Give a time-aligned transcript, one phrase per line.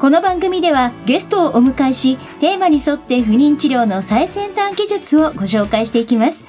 [0.00, 6.44] この番組ではゲストをお迎えしテーマに沿って不妊治療の最先端技術をご紹介していきます。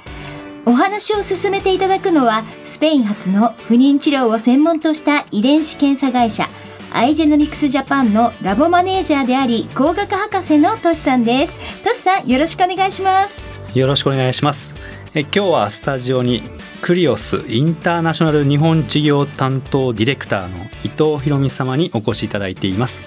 [0.66, 6.50] お話を進めていただくのはスペイン発の不妊治療を専門とした遺伝子検査会社
[6.92, 11.84] アイジェノミクスジャパンのラボマネージャーであり工学博士のトシさんです。
[11.84, 13.42] トシさんよろしくお願いします。
[13.76, 14.74] よろしくお願いします。
[15.14, 16.42] え今日はスタジオに
[16.82, 23.02] クリオスインターナショナル日本事業担当ディレクターの伊藤博美様にお越しいただいています。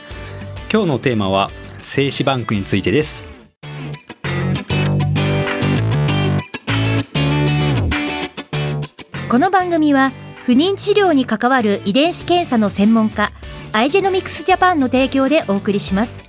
[0.70, 3.30] 今日のテーマは精子バンクについてです。
[9.30, 10.12] この番組は
[10.44, 13.32] 不妊治療に関わる遺伝子検査の専門家
[13.72, 16.27] アイジェノミクスジャパンの提供でお送りします。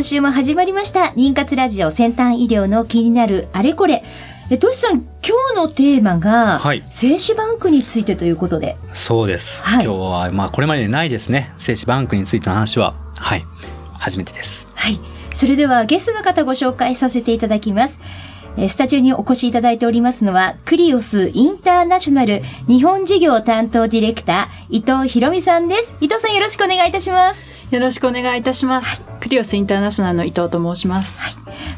[0.00, 1.12] 今週も始まりました。
[1.14, 4.02] 妊活ラジオ先端医療の気になるあれこれ。
[4.48, 6.82] えトシさん今日のテーマが、はい。
[6.90, 8.78] 精子バンクについてということで。
[8.94, 9.84] そうです、はい。
[9.84, 11.52] 今日はまあこれまでにないですね。
[11.58, 13.44] 精子バンクについての話ははい。
[13.92, 14.68] 初めてです。
[14.74, 14.98] はい。
[15.34, 18.00] それではゲストの方ご紹介させていただきます。
[18.56, 25.92] えースタジオにお越しいただいておりますのは、クリオスインターナショナル日本事業担当ディレクター、伊藤博美さんです。
[26.00, 27.59] 伊藤さんよろしくお願いいたします。
[27.70, 29.02] よろしくお願いいたします。
[29.20, 31.22] クリオスインターナショナルの伊藤と申します。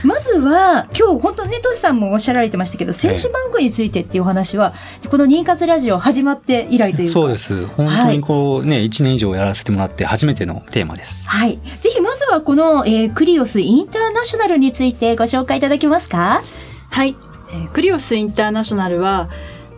[0.03, 4.73] まずは、今日本当ね、トシさんもおっしゃられてましたけど、精子バンクについてっていうお話は、
[5.11, 7.13] この妊活ラジオ始まって以来というか。
[7.13, 11.59] そうです本当にこうね、1年以上やらせてもらって初めてのテーマですはい。
[11.81, 16.43] ぜひまずはこの、えークリオスインターナショナルについてご紹介いただけますか？
[16.91, 17.17] はい、
[17.51, 19.29] えークリオスインターナショナルは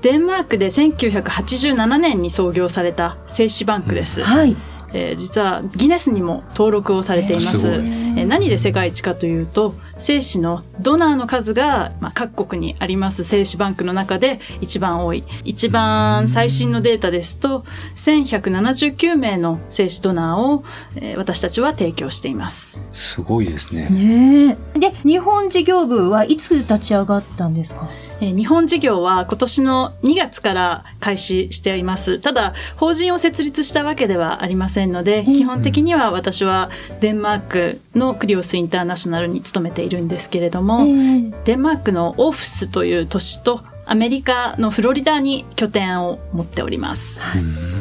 [0.02, 4.22] デンマークで1987年に創業された精子バンクです。
[4.22, 4.56] はい。
[4.94, 7.68] えー実はギネスにも登録をされています。
[7.68, 17.64] えー何で世界一かというと精子のドナーの数が、まあ、各国にあります精子バンクの中で一番多い一番最新のデータですと
[17.96, 20.64] 1179名の精子ドナーを、
[20.96, 22.80] えー私たちは提供しています。
[22.92, 24.78] すごいですねねえ。
[24.78, 27.88] で、日本事業部はいつ立ち上がったんですか？
[28.20, 32.18] えー日本事業は今年の2月から開始しています。
[32.20, 36.70] ただ、法人を設立したわけではありませんので、基本的には私は
[37.00, 40.84] デンマークのクリオスインターナショナルに勤めているんですけれども、
[41.44, 47.20] デンマークのオーフスという都市とアメリカのフロリダに拠点を持っております。
[47.36, 47.74] うん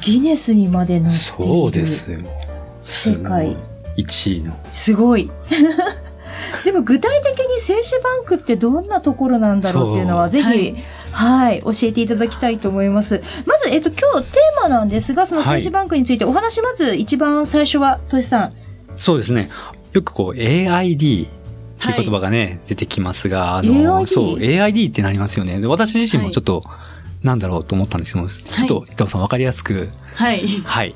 [0.00, 1.16] ギネスにまで載っている。
[1.16, 2.18] そうですよ
[2.82, 3.56] すごい世界
[3.96, 5.30] 1位のすごい。
[6.64, 10.44] でも具体的に精子バンクってどんなところなんだろうっていうのはぜひ、
[11.12, 13.22] ははいい、教えていただきたいと思います。
[13.46, 18.52] まず、えっと、今日テーマなんですが、その精子バンクについてお話、まず一番最初は、としさん。
[18.96, 19.50] そうですね
[19.92, 21.28] よくこう AID っ
[21.78, 25.60] ていう言葉がね、出てきますが、あの、AID そう、AID ってなりますよね。
[25.60, 26.62] で私自身もちょっと、
[27.22, 30.46] なんだろうと思ったんですけど、ちょっと伊藤さんわかりやすく、はい。
[30.64, 30.94] はい。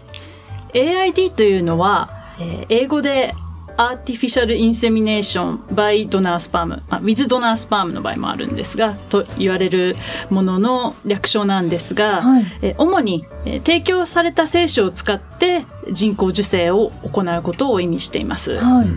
[0.75, 3.35] AID というのは、えー英語で
[3.81, 9.97] アーティフィシャルインセミネーション by ドナースパーム、まあ、with ドナスパームの場合もあるんですが、と言われる
[10.29, 18.57] ものの略称なんですが、はい、え主に、え、提供された精子を使って、人工授精を行うことを意味しています。
[18.57, 18.89] はい。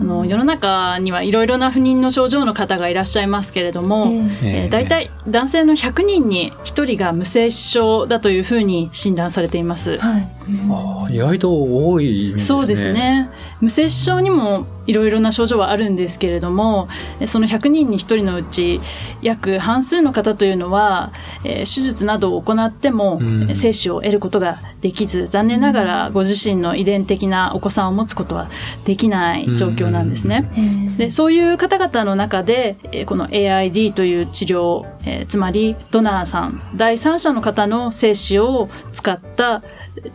[0.00, 4.06] あの世の中にはいろいろな不妊の症状の方がいらっしゃいますけれども、
[4.42, 9.98] ええー、大体男性の100人に1人が無精子症だというふうに診断されています。
[9.98, 10.28] はい。
[10.70, 12.58] あー意外と多いんですね。
[12.58, 12.92] そうです。
[12.92, 13.30] ね
[13.60, 16.88] 無精子症にもいろいろな症状はあるんですけれども
[17.20, 18.80] えその100人に1人のうち
[19.22, 21.12] 約半数の方というのは、
[21.44, 23.20] えー手術などを行っても、
[23.54, 28.50] 精子を得ることができず残念ながらご自身の遺伝的なお子さんを持つことは
[28.84, 30.50] できない状況なんですね。
[30.96, 39.62] でそういう方々の中で、えーこの AID という治療、えーつまりドナーさん第三者の方の精子を使った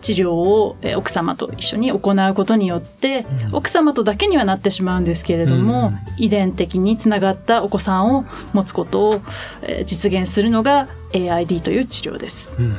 [0.01, 1.97] 治療を、えー奥様と一緒に行
[2.29, 9.21] うことによって、奥様とだけにはなってしまうんですけれども、遺伝的につながったお子さんを持つことを、
[9.61, 12.55] えー実現するのが AID という治療です。
[12.57, 12.75] うん。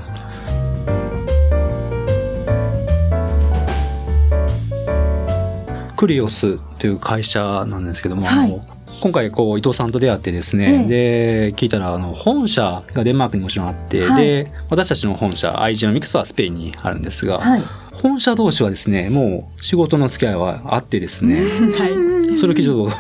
[5.97, 8.53] クリオスという会社なんですけども、はい。
[8.53, 8.61] あの
[9.05, 17.63] 今回こう伊藤さんと出会ってですね、で聞いたらあの本社がデンマークにもちろんあって、はいで私たちの本社 IG のミックスはスペインにあるんですが、はい。
[17.93, 22.39] 本社同士はですねもう仕事の付き合いはあってですね、はい。
[22.39, 22.91] それを聞いてちょっ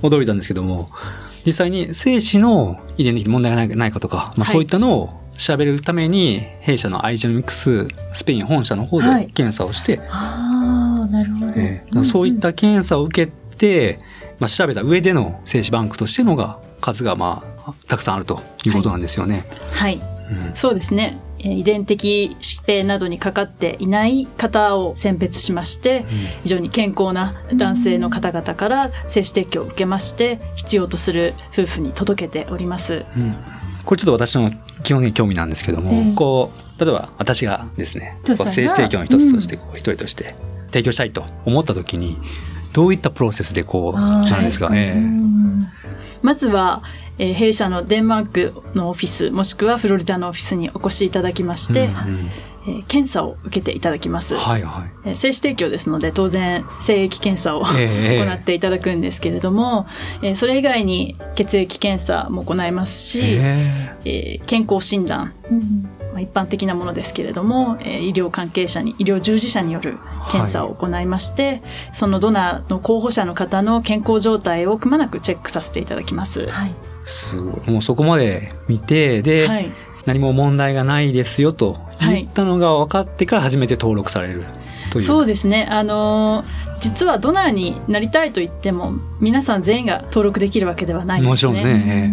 [0.00, 0.88] と驚いたんですけども
[1.44, 11.52] 実際に精子の遺伝的に問題がないかとか、まあ、はいそういったのを調べるために弊社の IG のミックススペイン本社の方ではい検査をして、ああ、なるほど。
[11.56, 13.98] えーそういった検査を受けて、
[14.38, 19.46] まあ、調べた上での精子バンクとしてのが数がまあたくさんあるということなんですよね。
[19.72, 19.96] はい。
[19.96, 20.04] うん
[20.54, 21.18] そうですね。
[21.38, 26.06] えー遺伝的疾病などにかかっていない方を選別しまして、
[26.42, 33.04] 非常に健康な男性の方々から精子提供を受けまして、必要とする夫婦に届けております。
[33.16, 33.34] うん
[33.84, 34.50] これちょっと私の
[34.82, 40.34] 基本的に興味なんですけども、ええこう例えば私がですね精子提供の一つとしてこう一人として
[40.68, 42.16] 提供したいと思った時に
[42.74, 44.68] どういったプロセスでこうなんですか？
[44.68, 44.92] ね。
[44.96, 45.66] うん
[46.22, 46.82] まずは、
[47.18, 52.30] えー弊社のデンマークのオフィス、もしくはフロリダのオフィスにお越しいただきまして、うんうん。
[52.66, 54.34] えー検査を受けていただきます。
[54.36, 59.86] はいはえー精子提供ですので、当然、精液検査を行っていただくんですけれども、
[60.22, 63.92] えーそれ以外に血液検査も行いますし、え。
[64.06, 69.98] えー健康診断、うんまあ、一般的なものですけれども、えー医療関係者に、医療従事者による
[70.30, 71.60] 検査を行いまして、
[71.92, 76.46] そのドナーの候補者の方の健康状態をくまなくチェックさせていただきます。
[76.46, 76.70] はい。
[76.70, 79.70] えすごいもうそこまで見てで、はい。
[80.06, 84.44] 何も問題がないですよと言ったのが分かってから初めて登録される
[84.92, 85.02] という。
[85.02, 85.66] そうですね。
[85.70, 91.52] あのー実はドナーになりたいと言っても、皆さん全員が登録できるわけではないんですね。
[91.52, 92.12] もちろんね。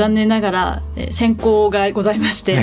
[0.00, 2.56] 残念ながら、えー選考がございまして、え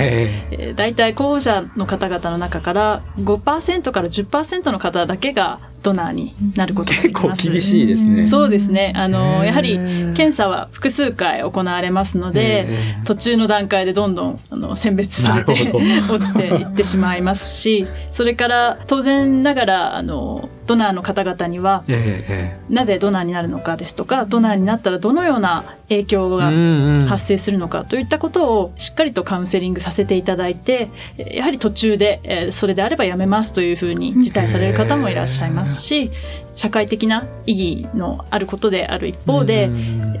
[0.50, 7.50] ええー大体候補者の方々の中から5%から10%の方だけがドナーになることがで結構きます。
[7.50, 8.26] 厳しいですね。
[8.26, 8.92] そうですね。
[8.96, 9.76] あの、やはり
[10.14, 15.52] 検査は複数回行われますので、ええ途中の段階でどんどんあの選別されて
[16.10, 21.82] 落ちていってしまいますし、それから当然ながらあのドナーの方々には
[22.68, 26.50] なぜドナーになるのかですとか、ドナーになったらどのような影響が
[27.08, 36.10] 発生するのかといったことをしっかりとカウンセリングさせていただいて、えーやはり途中で、えーそれであればやめますというふうに辞退される方もいらっしゃいますし、
[36.54, 39.70] 社会的な意義のあることである一方で、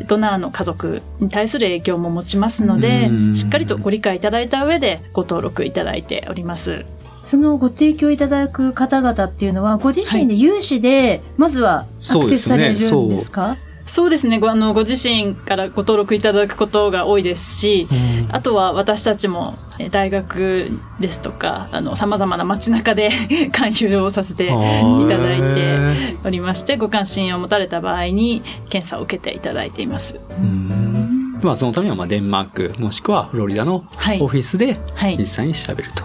[0.06, 6.86] ドナーの家族に対する影響も持ちますのでうん、しっかりとご理解いただいた上でご登録いただいております。
[7.28, 13.58] そのご提供いただく方々っていうのは、ご自身で有志で、まずはアクセスされるんですか？
[13.84, 14.10] そう。
[14.10, 14.38] ですね。
[14.38, 18.34] ごあのご自身からご登録いただくことが多いですし、うん。
[18.34, 20.68] あとは私たちもえー大学
[21.00, 23.10] ですとか、あの、様々な街中で
[23.52, 30.18] 勧誘をさせていただいておりまして、ご関心を持たれた場合に検査を受けていただいています。
[30.38, 31.38] うん。
[31.42, 34.20] まあそのためにはまあデンマークもしくはフロリダのはい。
[34.20, 35.16] オフィスではい。
[35.18, 35.26] 実。
[35.26, 36.04] 際に調べると。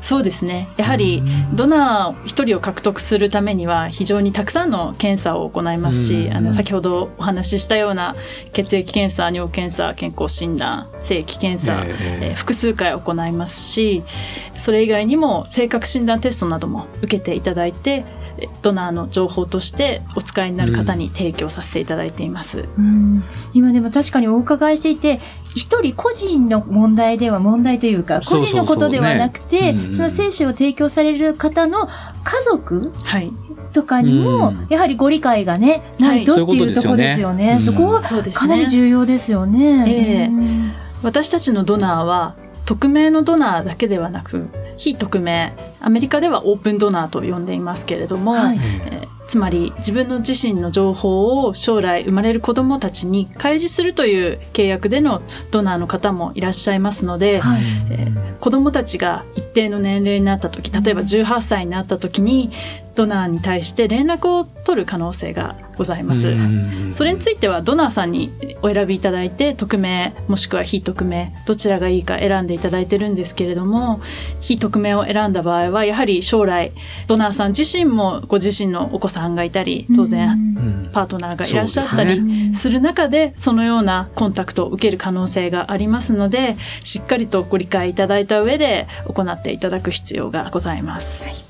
[0.00, 0.68] そうですね。
[0.76, 8.14] やはり、ドナー一人を獲得するためには非常にたくさんの検査を行いますし、うんあの、先ほどお話ししたような
[8.52, 14.02] 血液検査、尿検査、健康診断、精液検査、えええー複数回行いますし、
[14.54, 18.04] それ以外にも性格診断テストなども受けていただいて、
[18.38, 22.68] えドナーの情報としてお使いになる方に提供させていただいています。
[22.78, 25.20] うん今でも確かにお伺いしていて、
[25.54, 33.32] 一人個人の問題では問題というか、個人のことではなくて、その精子を提供される方の家族はい。
[33.72, 37.60] とかにもうん、やはりご理解がね、ないとっていうところですよね。
[37.60, 38.02] そこは。
[38.02, 40.74] かなり重要ですよね。
[41.02, 42.34] 私たちのドナーは
[42.66, 48.58] 匿名のドナーだけではなく非匿名アメリカではオープンドナーと呼んでいますけれども、はい。
[48.90, 55.22] えーつまり自分の自身の情報を将来生まれる子どもたちに開示するという契約での
[55.52, 57.62] ドナーの方もいらっしゃいますので、はい。
[57.90, 62.50] えー子どもたちが一定の年齢になった時例えば18歳になった時に
[63.00, 66.28] ドナーに対して連絡を取る可能性がございます。
[66.28, 68.30] うんそれについてはドナーさんに
[68.62, 74.00] お選びいただいて匿名もしくは非匿名どちらがいいか選んでいただいてるんですけれども
[74.40, 76.72] 非匿名を選んだ場合はやはり将来
[77.06, 80.90] ドナーさん自身もご自身のお子さんがいたり当然うん。
[80.92, 91.49] パートナーがいらっしゃったりする中でそのようなコンタクトを受ける可能性がありますのでしっかりとご理解いただいた上で行っていただく必要がございます。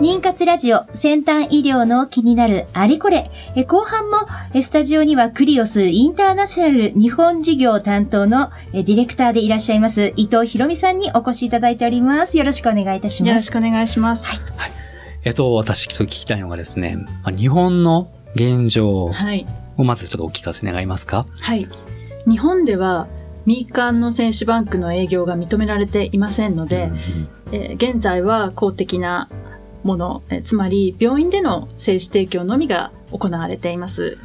[0.00, 3.30] 妊活ラジオ先端医療の気になるあれこれ。
[3.56, 4.16] え後半も
[4.54, 12.38] えスタジオにはクリオスインターナショナル日本事業担当のえディレクターでいらっしゃいます伊藤博美さんにお越しいただいております。
[12.38, 13.28] よろしくお願いいたします。
[13.30, 14.26] よろしくお願いします。
[15.24, 19.46] えっと、私、ちょっと聞きたいのがですね、まあ日本の現状はい。
[19.76, 21.26] をまずちょっとお聞かせ願いますか？
[21.40, 21.66] はい。
[22.28, 23.08] 日本では
[23.46, 26.92] 民間の精子バンクの営業が認められていませんので、
[27.50, 29.28] えー現在は公的な
[29.84, 34.18] もの、えーつまり病院での精子提供のみが行われています。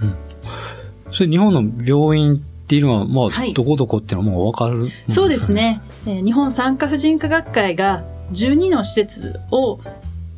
[1.12, 3.54] それ日本の病院っていうのは、まあ、はい。
[3.54, 5.52] どこどこっていうのはもうわかる、そうです。
[5.52, 9.80] ね、えー日本産科婦人科学会が12の施設を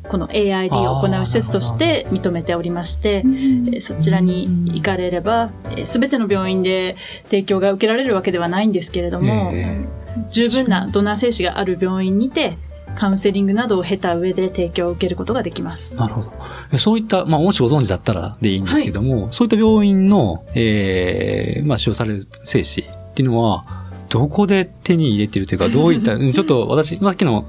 [0.08, 5.50] この AID を行う施設として認めておりまして、えーそちらに行かれれば、
[5.84, 9.88] すべての病院で提供が受けられるわけではないんですけれども、え。
[10.30, 12.56] 十分なドナー精子がある病院にて、
[12.96, 15.96] カウンセリングなどを経た上で提供を受けることができます。
[15.96, 16.32] なるほど。
[16.72, 22.84] えそういった、まあ、もしご存知だったらでいいんですけども、そういった病院の、えーまあ、使用される精子っ
[23.14, 23.64] ていうのは、
[24.08, 27.44] どこで手に入れてるというか、どういった、 ちょっと私、さっきの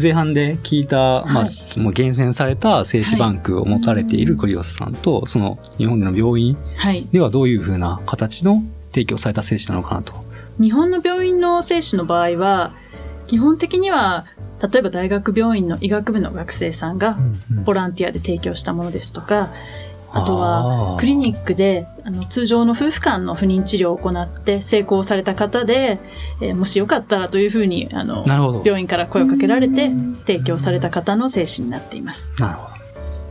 [0.00, 7.06] 前半で聞いた、まはあ、もう厳選された精子バンクを持たれているクリオスさんと、その日本での病院はい。
[7.12, 10.14] ではどういうふうな形の提供された精子なのかなと。
[10.60, 12.72] 日本の病院の精子の場合は、
[13.26, 14.26] 基本的には、
[14.70, 17.18] 例えば大学病院の医学部の学生さんが
[17.64, 19.52] ボランティアで提供したものですとか、
[20.12, 25.98] あとはクリニックであの通常の夫婦間の不妊治療を行って成功された方で、
[26.40, 28.24] えーもしよかったらというふうにあの。
[28.64, 29.90] 病院から声をかけられて
[30.26, 32.32] 提供された方の精子になっています。
[32.38, 32.68] なるほ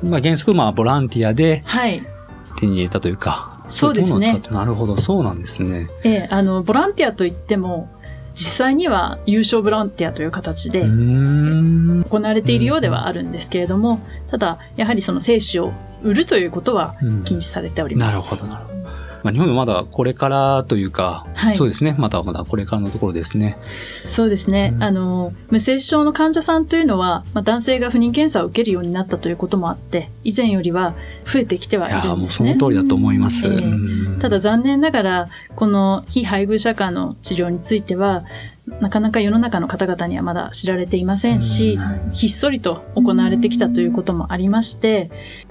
[0.03, 0.09] ど。
[0.09, 2.01] まあ、原則、まあ、ボランティアではい。
[2.57, 5.87] 手に入れたというか、そうですねなるほど、そうなんですね。
[6.03, 7.89] ええあの、ボランティアといっても、
[8.33, 10.83] 実際には優勝ボランティアという形で。
[10.83, 15.71] 行われているようではあるんですけれども、ただ、やはりその精子を
[16.03, 18.15] 売るということはうん禁止されております。
[18.15, 18.70] なるほど、なるほど。
[19.23, 21.95] まあ、日本もまだこれからというか、はいそうですね。
[21.97, 23.57] まだまだこれからのところですね。
[24.07, 24.71] そうですね。
[24.75, 32.49] うんあの、無精子症の患者さんというのは、まあ、男性が不妊検査を受けるようになったということもあって、以前よりは増えてきてはいいやー、るんですね。
[32.51, 33.47] もうその通りだと思います。
[33.47, 38.23] ええうんただ残念ながら、この非配偶者間の治療については、
[38.79, 41.79] なかなか世の中の方々にはまだ知られていませんし、
[42.13, 45.09] ひっそりと行われてきたということもありまして、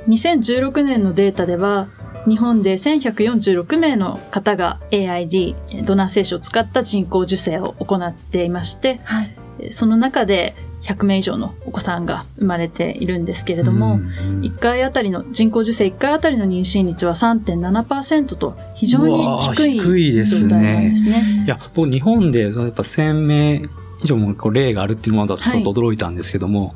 [0.09, 1.89] 2016年のデータでは、
[2.27, 9.35] 日本で1146名の方が AID、ドナー精子を使った人工授精を行っていまして、はい。
[9.73, 19.25] その中で100名以上のお子さんが生まれているんですけれども、うん1回あたりの人工授精1回あたりの妊娠率は3.7%と非常に
[19.55, 21.45] 低い低いですねすね。
[21.47, 23.63] いや、僕日本で、やっぱ1000名
[24.03, 26.75] 以上もこう例があるっていうのはちょっと驚いたんですけども、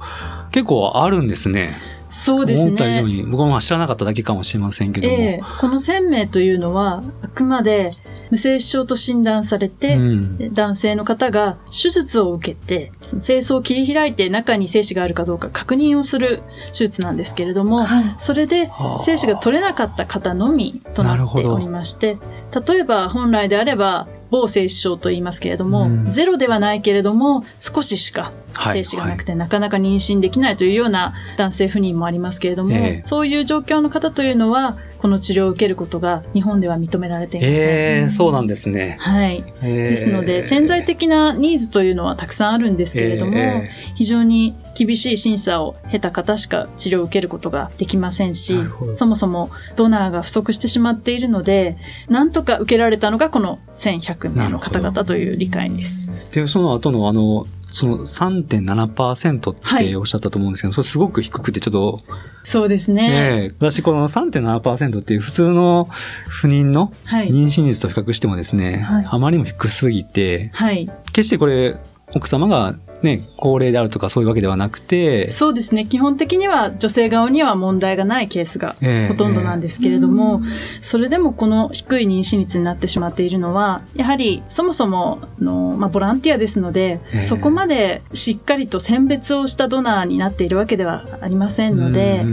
[0.51, 1.73] 結構あるんですね。
[2.14, 3.12] そうです思った以上ね。
[3.12, 5.14] に、僕はまあ知らなかっただけかもしれませんけども。
[5.14, 7.92] ええこの1000名というのはあくまで
[8.30, 16.42] 無精子症と診断されて、うん男性の方が手術を受けて、精巣を切り開いて中に精子があるかどうか確認をする
[16.73, 18.04] 手術なんですけれども、はい。
[18.18, 22.18] それではあ精子が取れなかった方のみとなっておりまして、
[22.66, 37.55] 例えば本来であれば、某精子症と言いますけれども、うんゼロではないけれども、少ししかはい精子がなくて、なかなか妊娠できないというような男性不妊もありますけれども、ええそういう状況の方というのは、この治療を受けることが日本では認められていません。
[37.57, 38.97] ええそうなんですね。
[39.01, 39.45] はい。
[39.63, 48.59] でですので、潜在的なニーズというのはたくさんあるんですけれども、え非常に厳しい審査を経た方しか治療を受けることができませんし
[48.97, 51.77] そもそもドナーが不足してしまっているので、
[52.09, 56.13] なんとか受けられたのがこの1100名の方々という理解です。
[56.33, 61.99] で、その後のあの、その3.7%っておっしゃったと思うんですけど、それすごく低くてちょっと、
[62.45, 63.49] そうですね。
[63.49, 65.88] ええ私この3.7%っていう普通の
[66.28, 67.31] 不妊のはい。
[67.31, 70.88] 妊娠率と比較してもですね、はいあまりにも低すぎて、はい。
[71.12, 71.76] 決してこれ、
[72.14, 75.87] 奥様がね、高齢であるとかそういうわけではなくて、そうですね。
[75.87, 80.43] 基本的には女性側には問題がないケースがええほとんどなんですけれども、
[80.83, 87.23] それでもこの低い妊娠率になってしまっているのは、やはりそもそもの、まあ、ボランティアですので、ええ。
[87.23, 92.25] そこまでしっかりと選別をしたドナーになっているわけではありませんので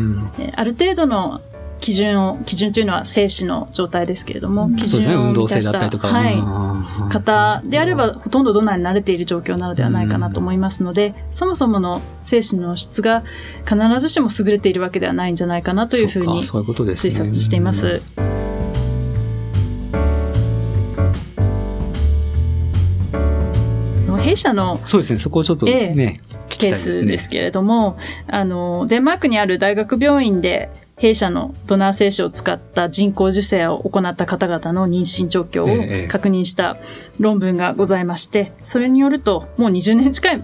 [0.55, 1.41] ある程度の
[1.81, 6.07] 基準を、基準というのは精子の状態ですけれども、基準を運動性満たしただったりとか。
[6.07, 7.09] はい、うん。
[7.09, 13.23] 方であればほとんどドナーに慣れている状況なのではないかなと思いますので、そもそもの精子の質が
[13.67, 17.13] 必ずしも優れているわけではないんじゃないかなというふうにそかそういうことですね。
[17.13, 18.01] 推察しています。
[24.21, 27.97] 弊社のそうですね、そこをちょっとえね、ケースですけれども、
[28.27, 30.69] あの、デンマークにある大学病院で
[31.01, 36.77] 弊社のドナー精子を使った人工授精を行った方々の妊娠状況を確認した
[37.19, 40.43] 論文がございまして、それによると、もう20年近い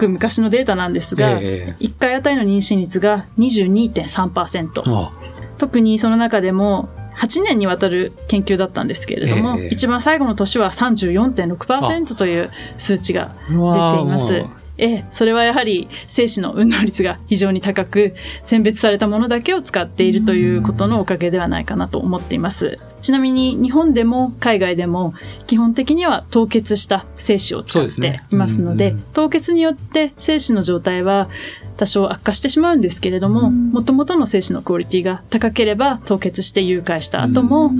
[0.00, 5.10] 昔のデータなんですが、1回あたりの妊娠率が22.3%。
[5.58, 13.58] 特にその中でも8年にわたる研究だったんですけれども、一番最後の年は34.6%という数値が出てい
[14.04, 14.44] ます。
[14.78, 22.78] えそれはやはり精子の運動率が非常に高く選別されたものだけを使っているということのおかげではないかなと思っています。
[23.02, 25.12] ちなみに日本でも海外でも
[25.46, 31.28] 基本的には凍結した精子を使っていますので、でね、凍結によって精子の状態は
[31.76, 37.72] 多少悪化してしまうんですけれども、もともとの精子のクオリティが高ければ凍結して誘拐した後も、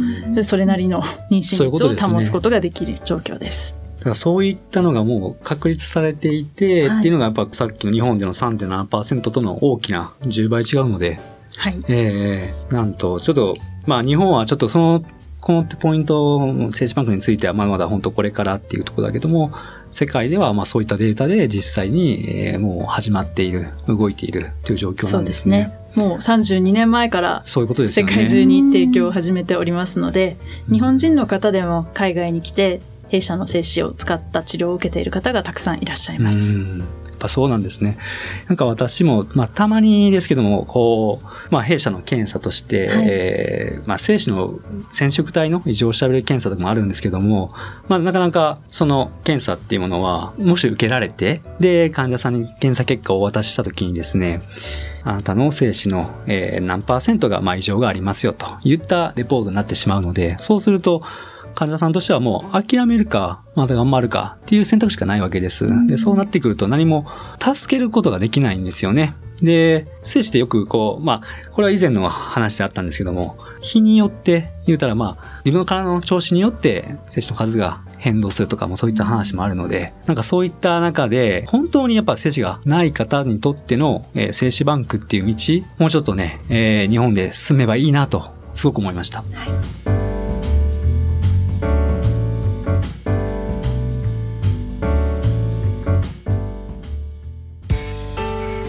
[0.45, 3.82] それなりの妊娠率を保つことができる状況です。
[4.02, 11.21] だからそういったのがもう確立されていて、はい、っていうのがやっぱさっきの日本での3.7%との大きな10倍違うので、
[11.56, 11.78] はい。
[11.88, 13.54] えー、なんと、ちょっと、
[13.87, 15.04] まあ日本はちょっとその、
[15.40, 19.52] このポイント、政治バンクについてはまだまだ本当これからっていうところだけども、
[19.92, 25.73] 世界ではまあそういったデータで実際に、えー、もう始まっている、動いているという状況なんですね。
[25.94, 26.09] そうですね。
[26.09, 30.37] もう32年前からそういうことです世界中に提供を始めておりますので、
[30.71, 32.80] 日本人の方でも海外に来て
[33.12, 36.54] 弊社の精子を使った治療を受けている方がたくさんいらっしゃいます。
[36.54, 37.99] やっぱそうなんですね。
[38.49, 44.59] なんか私も、まあ、たまにですけども、こう、まあ、弊社の検査として、はい、えー、まあ、精子の
[44.92, 47.52] 染色体の異常調べる検査とかもあるんですけども、
[47.87, 54.40] まあ、なかなか、その検査っていうものは、もし受けられて、で、患者さんに検査結果をお渡ししたときにですね、
[55.04, 61.02] あなたの精子の、えー、何パーセントが、まあ、異常がありますよといったレポートになってしまうので、そうすると、
[61.54, 65.87] 患者さんとしてはもう諦めるか、また頑張るかっていう選択しかないわけです。
[65.87, 67.06] で、そうなってくると何も
[67.40, 69.14] 助けることができないんですよね。
[69.42, 89.19] で、精子ってよくこう、まあ、これは以前の話であったんですけども、日によって言うたらまあ、自分の体の調子によって精子の数が変動するとかもそういった話もあるので、なんかそういった中で、本当にやっぱ精子がない方にとっての、えー、精子バンクっていう道、もうちょっとね、えー、日本で進めばいいなと、すごく思いました。
[89.19, 89.25] は
[89.88, 89.92] い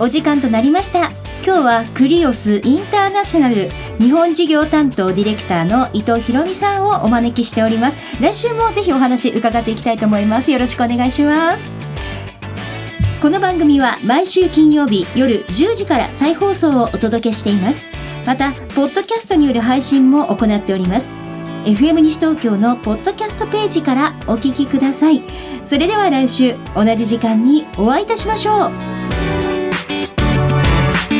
[0.00, 1.10] お時間となりました。
[1.44, 7.98] 今日はクリオスインターナショナル日本事業担当ディレクターの伊藤博美さんをお招きしております。
[8.20, 10.50] 来週もぜひお話伺っていきたいと思います。
[10.50, 11.74] よろしくお願いします。
[13.22, 17.86] この番組は毎週金曜日夜10時から再放送をお届けしています。
[18.26, 21.14] またポッドキャストによる配信も行っております。
[21.64, 25.22] FM 西東京のポッドキャストページからお聞きください。
[25.64, 29.01] それでは来週同じ時間にお会いいたしましょう。